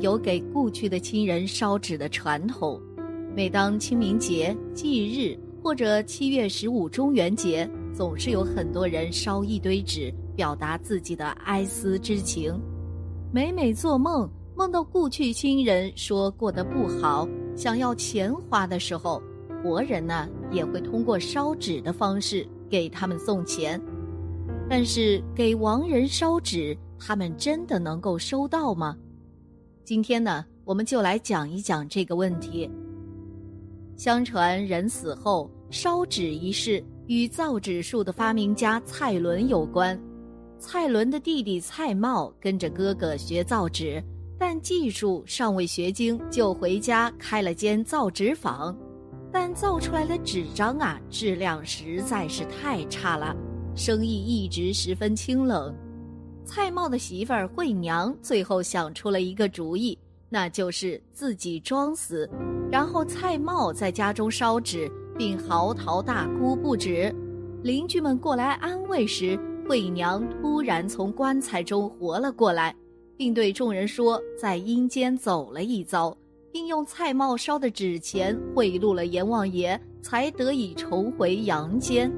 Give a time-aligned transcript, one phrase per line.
[0.00, 2.80] 有给故去的亲人烧纸的传统。
[3.36, 12.58] 每当清明节、忌日或者七月十五中元节，总是有很多人烧一堆纸，表达自己的哀思之情。
[13.30, 19.22] 每每做梦，梦到故去亲人说过得不好，想要钱花的时候，
[19.62, 23.78] 活人呢也会通过烧纸的方式给他们送钱。
[24.66, 28.96] 但是给亡人烧纸，他们真的能够收到吗？
[29.90, 32.70] 今天呢，我们就来讲一讲这个问题。
[33.96, 40.00] 相传人死后烧纸一事与造纸术的发明家蔡伦有关。
[40.60, 44.00] 蔡伦的弟弟蔡瑁跟着哥哥学造纸，
[44.38, 48.72] 但技术尚未学精，就回家开了间造纸坊。
[49.32, 53.34] 但造出来的纸张啊，质量实在是太差了，
[53.74, 55.74] 生意一直十分清冷。
[56.52, 59.96] 蔡瑁的媳妇儿惠娘最后想出了一个主意，
[60.28, 62.28] 那就是自己装死，
[62.72, 67.14] 然后蔡瑁在家中烧纸，并嚎啕大哭不止。
[67.62, 72.74] 邻居们过来安慰时，惠娘突然从棺材中活了过来，
[73.16, 76.12] 并对众人说，在阴间走了一遭，
[76.50, 82.10] 并用蔡瑁烧的纸钱贿赂了阎王爷，才得以重回阳间。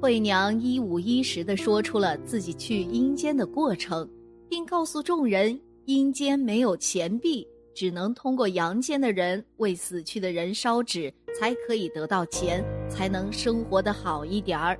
[0.00, 4.08] 惠娘一五一十地说出了自己去阴间的过程，
[4.48, 14.78] 并告诉众人，阴间没有钱币，只能通过阳间的人为死去的人烧纸，才可以得到钱，才能生活的好一点儿。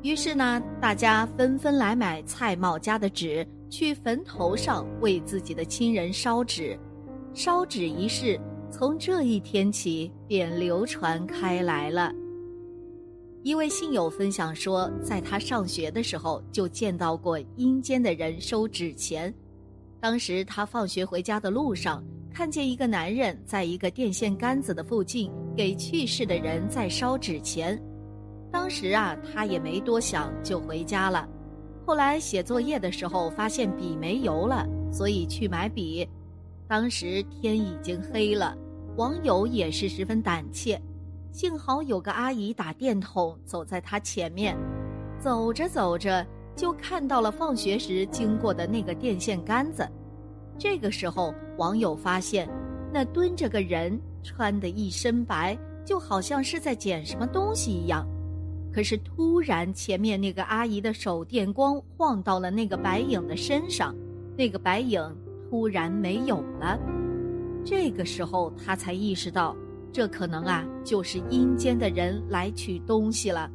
[0.00, 6.78] 于是呢，大家纷纷来买蔡瑁家的纸，去坟头上为自己的亲人烧纸。
[7.34, 12.10] 烧纸仪式从这一天起便流传开来了。
[13.42, 19.34] 一位信友分享说，在他上学的时候就见到过阴间的人收纸钱。
[19.98, 27.80] 当时他放学回家的路上，看见一个男人在一个电线杆子的附近给去世的人在烧纸钱。
[28.52, 31.26] 当时啊，他也没多想，就回家了。
[31.86, 36.06] 后来写作业的时候，发现笔没油了，所以去买笔。
[36.68, 38.54] 当时天已经黑了，
[38.98, 40.78] 网友也是十分胆怯。
[41.32, 44.56] 幸好有个阿姨打电筒走在他前面，
[45.20, 46.26] 走着走着
[46.56, 49.88] 就看到了放学时经过的那个电线杆子。
[50.58, 52.48] 这个时候，网友发现
[52.92, 58.04] 那蹲着个人，穿的一身白，就好像是在捡什么东西一样。
[58.72, 63.94] 可是突然，前面那个阿姨的手电光晃到了那个白影的身上，
[64.36, 65.00] 那个白影
[65.48, 66.76] 突然没有了。
[67.64, 69.56] 这个时候，他才意识到，
[69.92, 73.50] 这可能啊就是阴间的人来取东西了。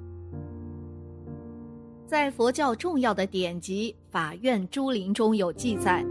[2.06, 6.06] 在佛教重要的典籍《法院珠林》中有记载，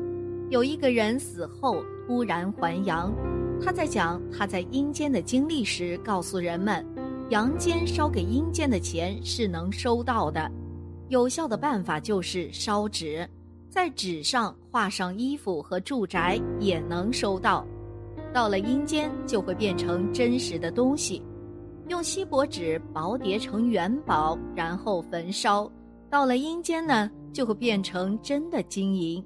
[0.51, 3.15] 有一个人死后突然还阳，
[3.63, 6.85] 他在讲他在阴间的经历时，告诉人们。
[7.31, 10.51] 阳间烧给阴间的钱是能收到的，
[11.09, 13.27] 有效的办法就是烧纸，
[13.71, 17.67] 在纸上画上衣服和住宅也能收到。
[18.35, 21.23] 到了阴间就会变成真实的东西，
[21.87, 25.71] 用锡箔纸薄叠成元宝，然后焚烧。
[26.11, 29.25] 到了阴间呢，就会变成真的金银。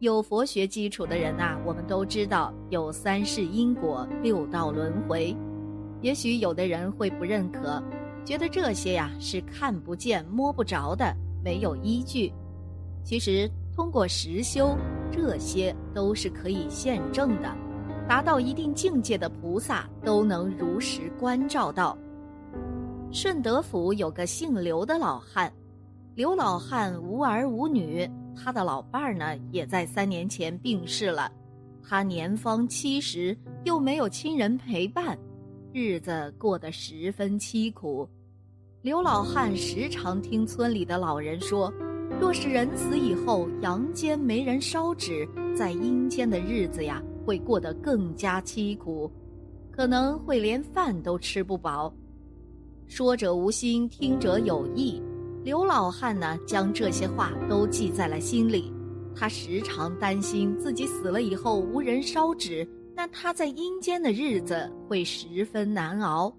[0.00, 5.34] 有佛学基础的人呐，我们都知道有三世因果、六道轮回。
[6.02, 7.82] 也许有的人会不认可，
[8.26, 12.30] 觉得这些呀是看不见摸不着的，没有依据。
[13.02, 14.76] 其实通过实修，
[15.10, 17.56] 这些都是可以现证的。
[18.10, 21.96] 达到一定境界的菩萨都能如实关照到。
[23.12, 25.52] 顺德府有个姓刘的老汉，
[26.16, 31.30] 刘老汉无儿无女，他的老伴儿呢也在三年前病逝了，
[31.88, 35.16] 他年方七十，又没有亲人陪伴。
[35.72, 38.08] 日子过得十分凄苦，
[38.82, 41.72] 刘老汉时常听村里的老人说，
[42.20, 47.00] 若是人死以后阳间没人烧纸，在阴间的日子呀
[47.30, 49.08] 会过得更加凄苦，
[49.70, 51.94] 可能会连饭都吃不饱。
[52.88, 55.00] 说者无心，听者有意。
[55.44, 58.72] 刘老汉呢，将这些话都记在了心里，
[59.14, 62.68] 他时常担心自己死了以后无人烧纸。
[62.96, 66.36] 那他在阴间的日子会十分难熬，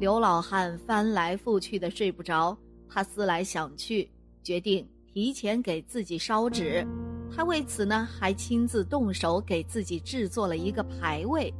[0.00, 2.56] 刘老汉翻来覆去的睡不着。
[2.88, 4.10] 他思来想去，
[4.42, 6.86] 决定提前给自己烧纸。
[7.34, 11.52] 他为此呢，还亲自动手给自己制作了一个牌位。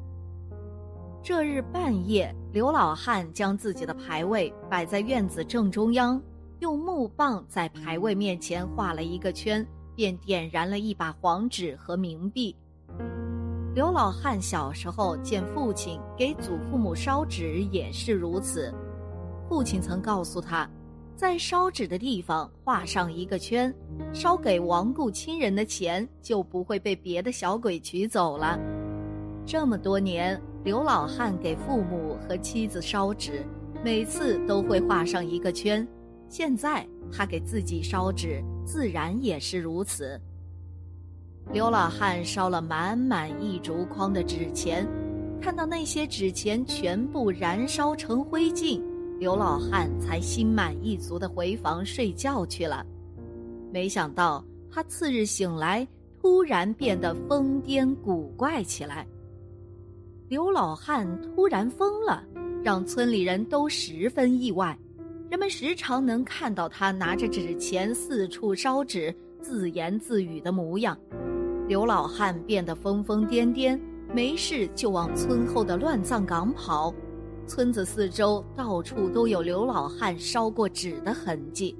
[1.22, 6.22] 这日半夜，刘老汉将自己的牌位摆在院子正中央，
[6.60, 12.54] 用木棒在牌位面前画了一个圈，便点燃了一把黄纸和冥币。
[13.74, 18.72] 刘老汉小时候见父亲给祖父母烧纸也是如此，
[19.48, 20.70] 父亲曾告诉他，
[21.16, 23.74] 在烧纸的地方画上一个圈，
[24.12, 28.60] 烧给亡故亲人的钱就不会被别的小鬼取走了。
[29.46, 33.42] 这么多年，刘老汉给父母和妻子烧纸，
[33.82, 35.88] 每次都会画上一个圈。
[36.28, 40.20] 现在他给自己烧纸，自然也是如此。
[41.50, 44.86] 刘老汉烧了满满一竹筐的纸钱，
[45.40, 48.82] 看到那些纸钱全部燃烧成灰烬，
[49.18, 52.84] 刘老汉才心满意足地回房睡觉去了。
[53.72, 55.86] 没想到他次日醒来，
[56.20, 59.06] 突然变得疯癫古怪起来。
[60.28, 62.22] 刘老汉突然疯了，
[62.62, 64.76] 让村里人都十分意外。
[65.30, 70.96] 人们时常能看到他拿着纸钱四处烧纸、自言自语的模样。
[71.66, 73.80] 刘老汉变得疯疯癫癫，
[74.12, 76.94] 没事就往村后的乱葬岗跑。
[77.46, 81.76] 村子四周到处都有刘老汉烧过纸的痕迹。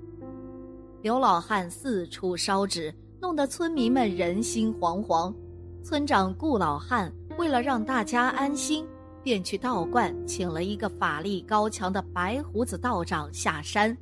[1.02, 5.34] 刘老汉四处烧纸，弄得村民们人心惶惶。
[5.82, 8.86] 村长顾老汉为了让大家安心，
[9.22, 13.96] 便去道观请了一个法力高强的白胡子道长下山。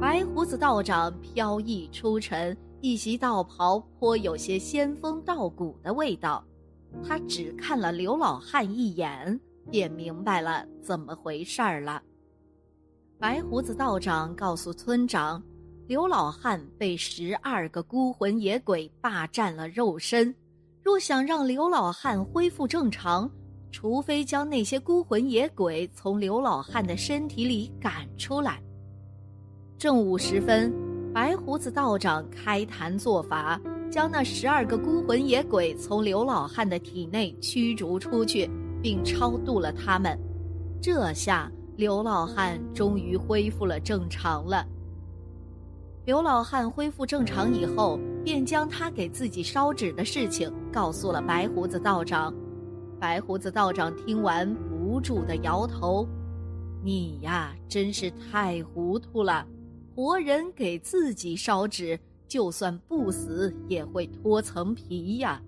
[0.00, 2.56] 白胡子道长飘逸出尘。
[2.82, 6.44] 一袭道袍颇有些仙风道骨的味道，
[7.02, 9.40] 他只看了刘老汉一眼，
[9.70, 12.02] 便明白了怎么回事儿了。
[13.18, 15.42] 白胡子道长告诉村长，
[15.86, 20.34] 刘老汉被十二个孤魂野鬼霸占了肉身，
[20.82, 23.30] 若想让刘老汉恢复正常，
[23.70, 28.62] 除非将那些孤魂野鬼从刘老汉的身体里赶出来。
[29.78, 30.72] 正午时分。
[31.14, 33.58] 白胡子道长开坛做法，
[33.90, 38.50] 将那十二个孤魂野鬼从刘老汉的体内驱逐出去，
[38.86, 40.16] 并超度了他们。
[40.80, 44.64] 这下刘老汉终于恢复了正常了。
[46.04, 52.32] 刘老汉恢复正常以后，便将他给自己烧纸的事情告诉了白胡子道长。
[53.00, 56.06] 白胡子道长听完，不住的摇头
[56.80, 59.44] ：“你呀，真是太糊涂了。”
[59.96, 61.98] 活人给自己烧纸，
[62.28, 65.42] 就算不死也会脱层皮呀。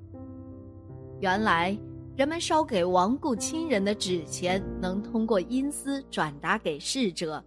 [1.20, 1.78] 原来
[2.18, 7.40] 人们烧给亡故亲人的纸钱能通过阴司转达给逝者，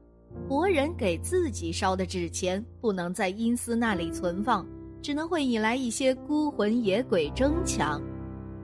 [0.47, 4.65] 活人给自己烧的纸钱不能在阴司那里存放，
[5.01, 8.01] 只能会引来一些孤魂野鬼争抢。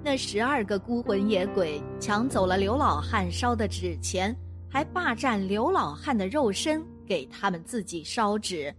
[0.01, 4.33] 那十二个孤魂野鬼抢走了刘老汉烧的纸钱，
[4.69, 6.81] 还霸占刘老汉的肉身。
[7.06, 8.74] 给他们自己烧纸，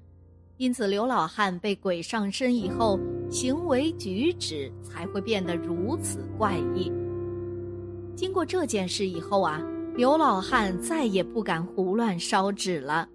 [0.57, 2.99] 因此刘老汉被鬼上身以后，
[3.31, 6.93] 行为举止才会变得如此怪异。
[8.19, 9.63] 经过这件事以后啊，
[9.95, 13.09] 刘老汉再也不敢胡乱烧纸了。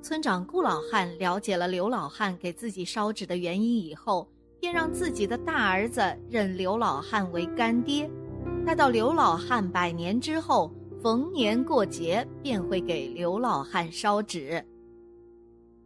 [0.00, 4.26] 村长顾老汉了解了刘老汉给自己烧纸的原因以后，
[4.58, 6.00] 便让自己的大儿子
[6.30, 8.10] 认刘老汉为干爹。
[8.64, 10.72] 待到刘老汉百年之后。
[11.00, 14.60] 逢年过节便会给刘老汉烧纸。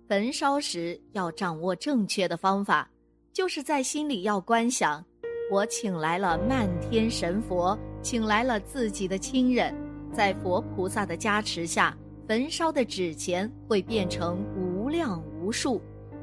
[0.08, 2.88] 焚烧时要掌握正确的方法，
[3.30, 5.04] 就是在心里要观想：
[5.50, 9.74] 我请来了漫天神佛，请来了自己的亲人，
[10.12, 15.80] 在佛菩萨的加持下，焚烧的纸钱会变成无量无数，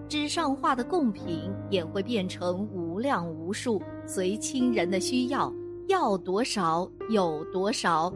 [0.10, 5.52] 纸上画的贡品也会变成无量无数，随亲人的需要，
[5.88, 8.14] 要多少有多少。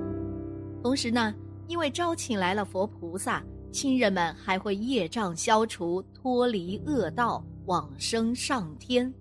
[0.84, 1.34] 同时呢，
[1.68, 3.42] 因为招请来了佛菩萨，
[3.72, 9.12] 亲人们还会业障消除，脱离恶道，往生上天。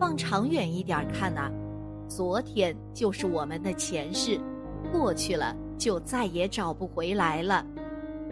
[0.00, 1.48] 放长远一点看呐，
[2.08, 4.40] 昨天就是我们的前世，
[4.92, 7.64] 过去了就再也找不回来了；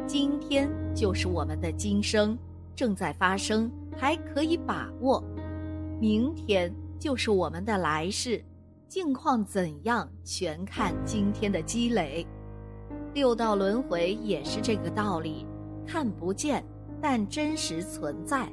[0.07, 2.39] 今天就是我们的今生，
[2.75, 5.23] 正在发生，还可以把握；
[6.01, 8.43] 明天就是我们的来世。
[8.89, 12.27] 境况怎样，全看今天的积累。
[13.15, 15.47] 六道轮回也是这个道理，
[15.87, 16.63] 看不见，
[17.01, 18.53] 但真实存在。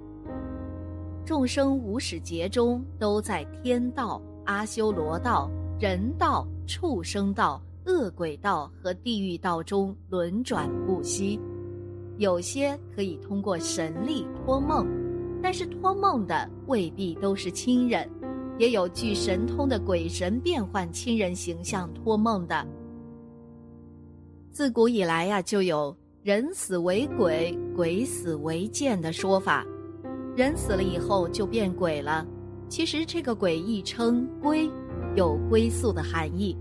[1.25, 5.47] 众生无始劫中都在天道、阿修罗道、
[5.79, 11.39] 人道、畜生道、恶鬼道和地狱道中轮转不息。
[12.17, 14.87] 有些可以通过神力托梦，
[15.39, 18.09] 但是托梦的未必都是亲人。
[18.57, 22.65] 也有具神通的鬼神变换亲人形象托梦的。
[24.51, 29.63] 自古以来呀，就有人死为鬼，鬼死为剑的说法。
[30.35, 32.25] 人死了以后就变鬼了。
[32.69, 34.69] 其实这个鬼亦称归，
[35.15, 36.55] 有归宿的含义。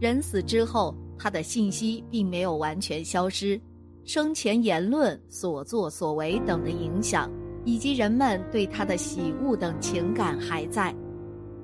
[0.00, 3.58] 人死之后，他的信息并没有完全消失，
[4.04, 7.30] 生前言论、所作所为等的影响，
[7.64, 10.94] 以及人们对他的喜恶等情感还在。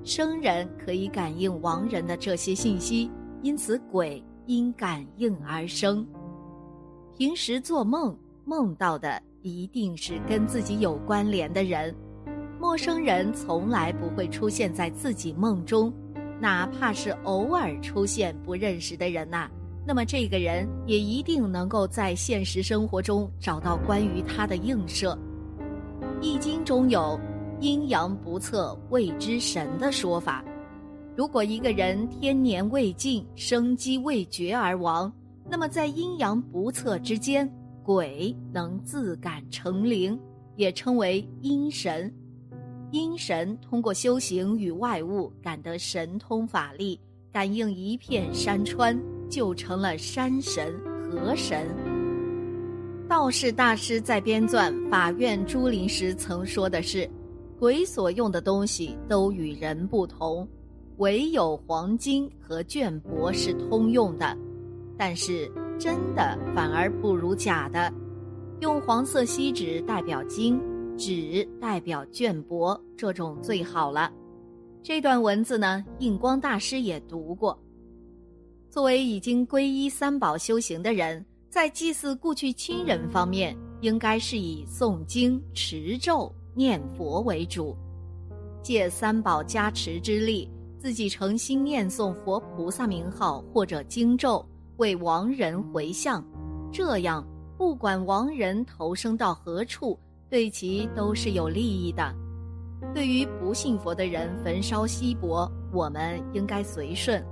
[0.05, 3.11] 生人可以感应亡人的这些信息，
[3.43, 6.07] 因此鬼因感应而生。
[7.17, 11.95] 平时做梦梦到的一定是跟自己有关联的人，
[12.65, 15.93] 陌生人从来不会出现在自己梦中，
[16.41, 19.51] 哪怕是偶尔出现不认识的人呐，
[19.87, 25.13] 那么这个人也一定能够在现实生活中找到关于他的映射。
[26.23, 27.21] 《易经》中有。
[27.61, 30.45] 阴阳不测谓之神的说法，
[31.17, 35.11] 如果一个人天年未尽、生机未绝而亡，
[35.49, 37.49] 那么在阴阳不测之间，
[37.83, 40.19] 鬼能自感成灵，
[40.57, 42.13] 也称为阴神。
[42.95, 46.97] 阴神通过修行与外物感得神通法力，
[47.33, 48.97] 感应一片山川，
[49.29, 50.73] 就成了山神、
[51.11, 51.67] 河神。
[53.09, 57.11] 道士大师在编纂《法院朱林》时曾说的是。
[57.59, 60.47] 鬼所用的东西都与人不同，
[60.99, 64.37] 唯有黄金和绢帛是通用的。
[64.97, 67.93] 但是真的反而不如假的。
[68.61, 70.61] 用黄色锡纸代表金，
[70.97, 74.13] 纸代表绢帛，这种最好了。
[74.83, 77.59] 这段文字呢，印光大师也读过。
[78.71, 86.33] 作为已经皈依三宝修行的人，在祭祀故去亲人方面，应该是以诵经持咒。
[86.57, 87.77] 念佛为主，
[88.63, 90.49] 借三宝加持之力，
[90.79, 94.47] 自己诚心念诵佛菩萨名号或者经咒，
[94.77, 96.25] 为亡人回向。
[96.73, 97.27] 这样，
[97.59, 99.99] 不管亡人投生到何处，
[100.29, 102.15] 对其都是有利益的。
[102.95, 107.25] 对于不信佛的人，焚烧锡箔，我们应该随顺，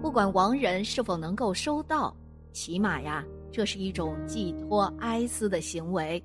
[0.00, 2.14] 不管亡人是否能够收到，
[2.52, 6.22] 起码呀，这是一种寄托哀思的行为。